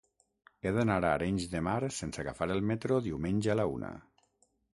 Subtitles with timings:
[0.61, 3.93] He d'anar a Arenys de Mar sense agafar el metro diumenge a la una.